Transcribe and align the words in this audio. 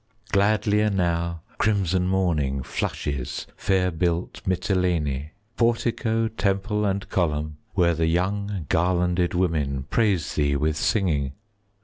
15 0.31 0.31
Gladlier 0.39 0.89
now 0.91 1.41
crimson 1.59 2.07
morning 2.07 2.63
Flushes 2.63 3.45
fair 3.55 3.91
built 3.91 4.41
Mitylene,— 4.47 5.29
Portico, 5.55 6.27
temple, 6.27 6.85
and 6.85 7.07
column,— 7.07 7.57
Where 7.75 7.93
the 7.93 8.07
young 8.07 8.65
garlanded 8.67 9.35
women 9.35 9.83
Praise 9.91 10.33
thee 10.33 10.55
with 10.55 10.75
singing. 10.75 11.33